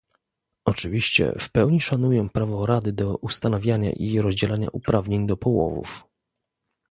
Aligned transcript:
Oczywiście 0.65 1.31
w 1.39 1.49
pełni 1.51 1.81
szanuję 1.81 2.29
prawo 2.29 2.65
Rady 2.65 2.91
do 2.93 3.17
ustanawiania 3.17 3.91
i 3.91 4.19
rozdzielania 4.19 4.67
uprawnień 4.71 5.27
do 5.27 5.37
połowów 5.37 6.03